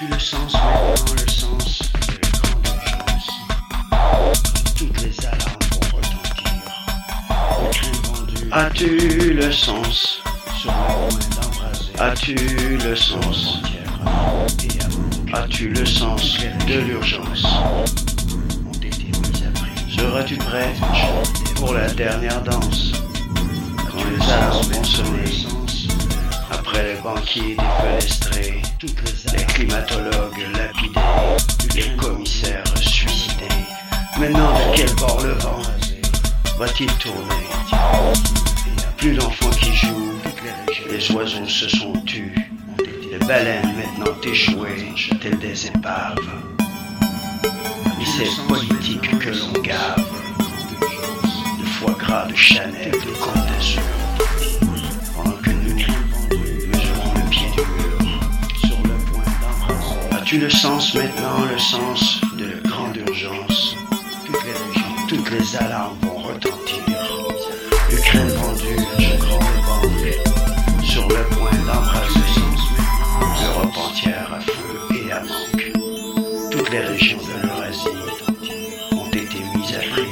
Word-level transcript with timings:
As-tu 0.00 0.12
le 0.14 0.18
sens 0.18 0.54
maintenant, 0.54 1.12
le 1.12 1.30
sens 1.30 1.82
de 2.08 2.14
la 2.14 2.30
grande 2.38 2.66
urgence 2.68 3.28
Toutes 4.78 5.02
les 5.02 5.26
alarmes 5.26 5.64
vont 5.72 5.96
retentir. 5.98 6.52
Vendu. 8.04 8.48
As-tu 8.50 9.34
le 9.34 9.52
sens? 9.52 10.22
Sur 10.56 10.72
le 10.72 10.76
point 11.10 11.18
d'embraser. 11.36 11.92
As-tu 11.98 12.34
le 12.78 12.96
sens? 12.96 13.58
As-tu 15.34 15.68
le 15.68 15.84
sens 15.84 16.38
de 16.66 16.80
l'urgence? 16.80 17.46
Seras-tu 19.94 20.36
prêt 20.36 20.72
pour 21.56 21.74
la 21.74 21.90
dernière 21.90 22.40
danse? 22.40 22.92
Quand 23.76 24.04
les 24.08 24.32
alarmes 24.32 24.62
vont 24.62 24.82
sonner. 24.84 25.46
Après 26.50 26.94
les 26.94 27.00
banquiers 27.02 27.56
défenestrés, 27.56 28.62
Maintenant, 34.30 34.52
de 34.52 34.76
quel 34.76 34.94
bord 34.94 35.20
le 35.24 35.32
vent 35.32 35.60
va-t-il 36.56 36.86
tourner? 36.98 37.48
Plus 38.96 39.14
d'enfants 39.14 39.50
qui 39.60 39.74
jouent, 39.74 40.12
les 40.88 41.10
oiseaux 41.10 41.48
se 41.48 41.68
sont 41.68 41.94
tus, 42.06 42.32
les 43.10 43.18
baleines 43.26 43.74
maintenant 43.74 44.14
échouées, 44.22 44.94
telles 45.20 45.38
des 45.40 45.66
épaves. 45.66 46.14
Et 48.00 48.04
c'est 48.04 48.46
politique 48.46 49.18
que 49.18 49.30
l'on 49.30 49.60
gave, 49.62 50.06
de 51.58 51.66
foie 51.66 51.96
gras, 51.98 52.26
de 52.26 52.36
Chanel, 52.36 52.92
de 52.92 53.10
Côte 53.18 53.34
d'Azur. 53.34 53.82
Pendant 55.16 55.38
que 55.38 55.50
nous 55.50 55.74
mesurons 55.74 57.14
le 57.16 57.30
pied 57.30 57.50
du 57.50 57.62
mur, 57.62 58.20
sur 58.60 58.78
le 58.84 58.94
point. 59.10 60.18
As-tu 60.18 60.38
le 60.38 60.50
sens 60.50 60.94
maintenant, 60.94 61.46
le 61.50 61.58
sens 61.58 62.20
de 62.38 62.69
les 65.30 65.56
alarmes 65.56 65.96
vont 66.02 66.18
retentir. 66.18 66.82
L'Ukraine 67.90 68.28
vendue, 68.28 68.84
je 68.98 69.16
grande 69.16 69.40
banque, 69.66 70.84
sur 70.84 71.06
le 71.08 71.22
point 71.36 71.50
d'embraser. 71.66 72.20
L'Europe 73.40 73.76
entière 73.76 74.32
à 74.34 74.40
feu 74.40 74.96
et 74.96 75.12
à 75.12 75.20
manque. 75.20 75.72
Toutes 76.50 76.70
les 76.70 76.80
régions 76.80 77.18
de 77.18 77.46
l'Eurasie 77.46 77.88
ont 78.92 79.08
été 79.10 79.38
mises 79.54 79.74
à 79.76 79.90
prix 79.90 80.08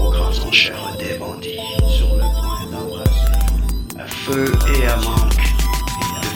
aux 0.00 0.10
grandes 0.10 0.38
enchères 0.46 0.96
des 0.98 1.16
bandits. 1.18 1.60
Sur 1.88 2.14
le 2.14 2.22
point 2.22 2.66
d'embraser. 2.72 3.98
À 3.98 4.06
feu 4.06 4.52
et 4.74 4.86
à 4.86 4.96
manque. 4.96 5.34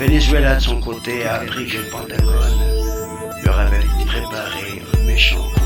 Le 0.00 0.06
Venezuela 0.06 0.56
de 0.56 0.60
son 0.60 0.80
côté 0.80 1.24
a 1.24 1.34
appris 1.34 1.66
que 1.66 1.78
le 1.78 1.90
Pentagone 1.90 2.60
leur 3.44 3.58
avait 3.58 3.86
préparé 4.06 4.82
un 4.94 5.06
méchant 5.06 5.42
coup. 5.54 5.62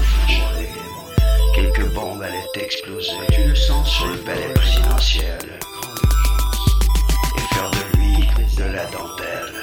Quelques 1.57 1.89
bombes 1.95 2.23
allaient 2.23 2.65
exploser. 2.65 3.17
Tu 3.33 3.43
le 3.43 3.55
sens 3.55 3.91
sur 3.91 4.07
le 4.07 4.19
palais 4.19 4.53
présidentiel. 4.55 5.39
Et 7.37 7.55
faire 7.55 7.71
de 7.71 7.99
lui 7.99 8.29
de 8.57 8.65
la 8.65 8.85
dentelle. 8.85 9.55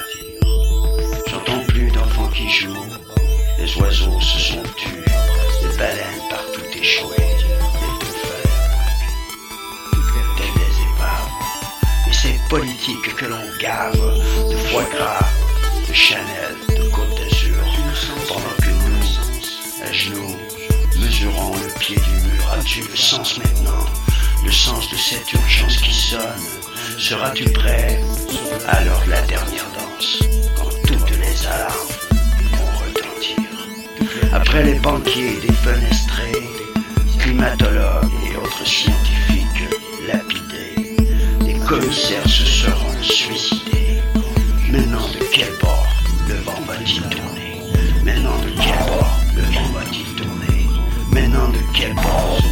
J'entends 1.28 1.64
plus 1.68 1.92
d'enfants 1.92 2.30
qui 2.30 2.50
jouent, 2.50 2.94
les 3.60 3.78
oiseaux 3.78 4.20
se 4.20 4.40
sont 4.40 4.64
tus, 4.76 5.06
les 5.62 5.78
baleines 5.78 6.22
partout 6.30 6.62
échouées, 6.76 7.24
politique 12.54 13.16
que 13.16 13.26
l'on 13.26 13.58
gave 13.60 14.00
de 14.48 14.56
foie 14.68 14.84
gras, 14.92 15.28
de 15.88 15.94
Chanel, 15.94 16.56
mur. 22.54 22.60
As-tu 22.60 22.82
le 22.82 22.96
sens 22.96 23.38
maintenant, 23.38 23.86
le 24.46 24.52
sens 24.52 24.90
de 24.90 24.96
cette 24.96 25.32
urgence 25.34 25.78
qui 25.78 25.94
sonne 25.94 26.20
Seras-tu 26.98 27.46
prêt? 27.46 28.00
Alors 28.68 29.02
la 29.08 29.22
dernière 29.22 29.66
danse, 29.74 30.20
quand 30.56 30.70
toutes 30.86 31.10
les 31.12 31.48
alarmes 31.48 31.94
vont 32.52 32.86
retentir. 32.86 34.34
Après 34.34 34.64
les 34.64 34.80
banquiers 34.80 35.40
défenestrés, 35.42 36.48
climatologues 37.20 38.12
et 38.32 38.38
autres 38.38 38.66
scientifiques 38.66 39.70
lapidés, 40.08 40.96
les 41.46 41.56
commissaires 41.66 42.28
se 42.28 42.46
seront 42.46 43.02
suicidés. 43.02 44.02
Maintenant, 44.70 45.08
de 45.10 45.26
quel 45.32 45.52
bord 45.62 45.88
le 46.28 46.36
vent 46.36 46.62
va-t-il 46.68 47.02
tourner? 47.04 47.62
Maintenant, 48.04 48.38
de 48.40 48.50
quel 48.62 48.78
bord 48.88 49.10
le 49.36 49.42
vent 49.42 49.72
va-t-il 49.74 50.16
tourner? 50.16 50.68
Maintenant, 51.12 51.50
de 51.50 51.60
quel 51.74 51.94
bord 51.94 52.43